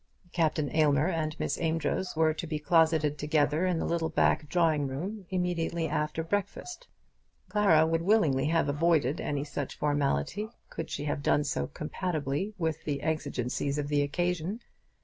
Captain 0.33 0.67
Aylmer 0.75 1.05
and 1.07 1.39
Miss 1.39 1.59
Amedroz 1.59 2.15
were 2.15 2.33
to 2.33 2.47
be 2.47 2.57
closeted 2.57 3.19
together 3.19 3.67
in 3.67 3.77
the 3.77 3.85
little 3.85 4.09
back 4.09 4.49
drawing 4.49 4.87
room 4.87 5.27
immediately 5.29 5.87
after 5.87 6.23
breakfast. 6.23 6.87
Clara 7.49 7.85
would 7.85 8.01
willingly 8.01 8.45
have 8.47 8.67
avoided 8.67 9.21
any 9.21 9.43
such 9.43 9.77
formality 9.77 10.49
could 10.71 10.89
she 10.89 11.03
have 11.05 11.21
done 11.21 11.43
so 11.43 11.67
compatibly 11.67 12.51
with 12.57 12.83
the 12.83 13.03
exigencies 13.03 13.77
of 13.77 13.89
the 13.89 14.01
occasion. 14.01 14.61